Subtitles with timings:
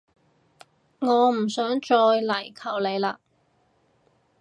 [0.97, 3.17] 我唔想再嚟求你喇